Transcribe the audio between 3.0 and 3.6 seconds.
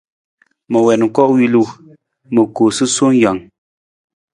jang.